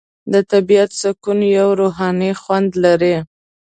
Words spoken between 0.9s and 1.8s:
سکون یو